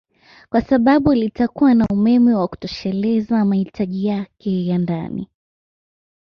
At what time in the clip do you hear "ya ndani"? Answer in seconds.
4.65-5.29